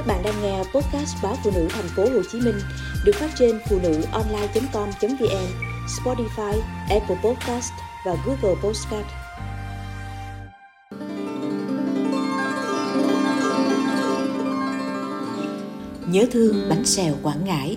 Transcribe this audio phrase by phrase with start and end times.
[0.00, 2.60] Các bạn đang nghe podcast báo phụ nữ thành phố Hồ Chí Minh
[3.04, 5.46] được phát trên phụ nữ online.com.vn,
[5.86, 7.72] Spotify, Apple Podcast
[8.06, 9.06] và Google Podcast.
[16.06, 17.76] Nhớ thương bánh xèo Quảng Ngãi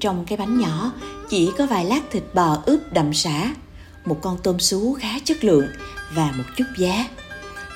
[0.00, 0.92] Trong cái bánh nhỏ
[1.28, 3.54] chỉ có vài lát thịt bò ướp đậm sả
[4.04, 5.66] một con tôm sú khá chất lượng
[6.14, 7.08] và một chút giá.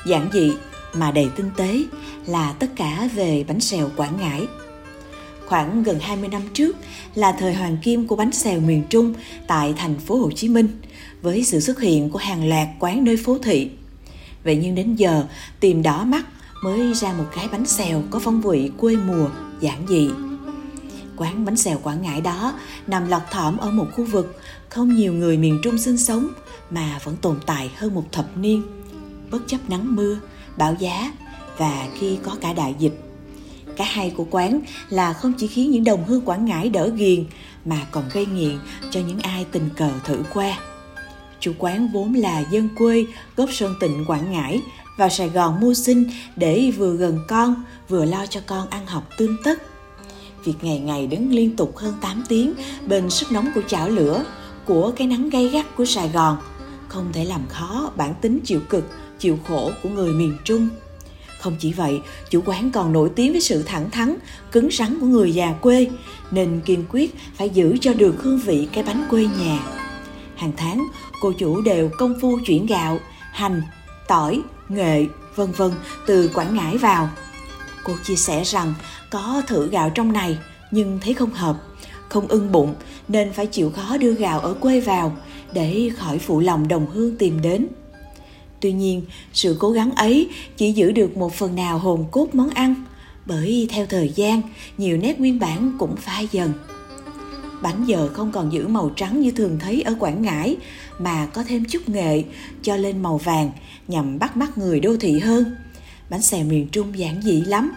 [0.06, 0.52] Giản dị
[0.94, 1.84] mà đầy tinh tế
[2.26, 4.46] là tất cả về bánh xèo Quảng Ngãi.
[5.46, 6.76] Khoảng gần 20 năm trước
[7.14, 9.14] là thời hoàng kim của bánh xèo miền Trung
[9.46, 10.68] tại thành phố Hồ Chí Minh
[11.22, 13.70] với sự xuất hiện của hàng loạt quán nơi phố thị.
[14.44, 15.24] Vậy nhưng đến giờ,
[15.60, 16.24] tìm đỏ mắt
[16.64, 19.28] mới ra một cái bánh xèo có phong vị quê mùa,
[19.60, 20.08] giản dị
[21.16, 22.52] Quán bánh xèo Quảng Ngãi đó
[22.86, 26.28] nằm lọt thỏm ở một khu vực không nhiều người miền Trung sinh sống
[26.70, 28.62] mà vẫn tồn tại hơn một thập niên,
[29.30, 30.18] bất chấp nắng mưa,
[30.56, 31.12] bão giá
[31.58, 33.00] và khi có cả đại dịch.
[33.76, 37.24] Cái hay của quán là không chỉ khiến những đồng hương Quảng Ngãi đỡ ghiền
[37.64, 38.58] mà còn gây nghiện
[38.90, 40.58] cho những ai tình cờ thử qua.
[41.40, 43.06] Chủ quán vốn là dân quê
[43.36, 44.62] gốc Sơn Tịnh Quảng Ngãi
[44.96, 46.04] vào Sài Gòn mưu sinh
[46.36, 49.73] để vừa gần con vừa lo cho con ăn học tươm tất
[50.44, 52.54] việc ngày ngày đứng liên tục hơn 8 tiếng
[52.86, 54.24] bên sức nóng của chảo lửa,
[54.64, 56.36] của cái nắng gay gắt của Sài Gòn,
[56.88, 58.84] không thể làm khó bản tính chịu cực,
[59.18, 60.68] chịu khổ của người miền Trung.
[61.40, 62.00] Không chỉ vậy,
[62.30, 64.16] chủ quán còn nổi tiếng với sự thẳng thắn,
[64.52, 65.86] cứng rắn của người già quê,
[66.30, 69.60] nên kiên quyết phải giữ cho được hương vị cái bánh quê nhà.
[70.36, 70.84] Hàng tháng,
[71.20, 72.98] cô chủ đều công phu chuyển gạo,
[73.32, 73.62] hành,
[74.08, 75.06] tỏi, nghệ,
[75.36, 75.70] vân vân
[76.06, 77.08] từ Quảng Ngãi vào–
[77.84, 78.74] Cô chia sẻ rằng
[79.10, 80.38] có thử gạo trong này
[80.70, 81.62] nhưng thấy không hợp,
[82.08, 82.74] không ưng bụng
[83.08, 85.16] nên phải chịu khó đưa gạo ở quê vào
[85.52, 87.66] để khỏi phụ lòng đồng hương tìm đến.
[88.60, 92.50] Tuy nhiên, sự cố gắng ấy chỉ giữ được một phần nào hồn cốt món
[92.50, 92.74] ăn,
[93.26, 94.42] bởi theo thời gian,
[94.78, 96.52] nhiều nét nguyên bản cũng phai dần.
[97.62, 100.56] Bánh giờ không còn giữ màu trắng như thường thấy ở Quảng Ngãi,
[100.98, 102.22] mà có thêm chút nghệ
[102.62, 103.50] cho lên màu vàng
[103.88, 105.56] nhằm bắt mắt người đô thị hơn
[106.14, 107.72] bánh xèo miền Trung giản dị lắm.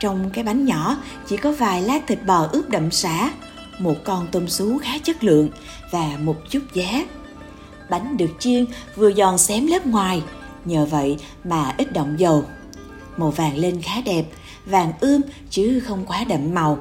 [0.00, 0.96] Trong cái bánh nhỏ
[1.28, 3.32] chỉ có vài lát thịt bò ướp đậm xả,
[3.78, 5.48] một con tôm sú khá chất lượng
[5.90, 7.06] và một chút giá.
[7.90, 10.22] Bánh được chiên vừa giòn xém lớp ngoài,
[10.64, 12.44] nhờ vậy mà ít động dầu.
[13.16, 14.24] Màu vàng lên khá đẹp,
[14.66, 15.20] vàng ươm
[15.50, 16.78] chứ không quá đậm màu.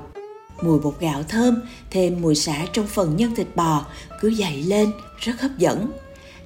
[0.62, 3.86] Mùi bột gạo thơm, thêm mùi xả trong phần nhân thịt bò
[4.22, 5.91] cứ dậy lên, rất hấp dẫn.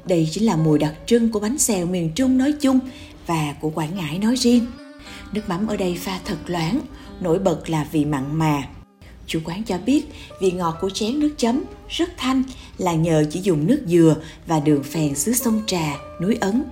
[0.06, 2.80] Đây chính là mùi đặc trưng của bánh xèo miền Trung nói chung
[3.28, 4.66] và của Quảng Ngãi nói riêng.
[5.31, 6.79] Nước mắm ở đây pha thật loãng,
[7.22, 8.63] nổi bật là vị mặn mà.
[9.28, 10.06] Chủ quán cho biết
[10.41, 12.44] vị ngọt của chén nước chấm rất thanh
[12.78, 14.16] là nhờ chỉ dùng nước dừa
[14.47, 16.63] và đường phèn xứ sông Trà, núi Ấn.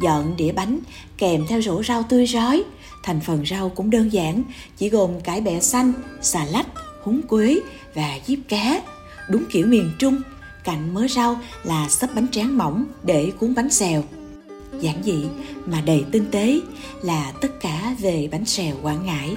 [0.00, 0.78] Dọn đĩa bánh
[1.18, 2.64] kèm theo rổ rau tươi rói,
[3.02, 4.42] thành phần rau cũng đơn giản,
[4.76, 6.66] chỉ gồm cải bẹ xanh, xà lách,
[7.02, 7.60] húng quế
[7.94, 8.82] và diếp cá.
[9.28, 10.20] Đúng kiểu miền Trung,
[10.64, 14.04] cạnh mớ rau là sấp bánh tráng mỏng để cuốn bánh xèo
[14.82, 15.24] giản dị
[15.66, 16.60] mà đầy tinh tế
[17.02, 19.36] là tất cả về bánh xèo Quảng Ngãi.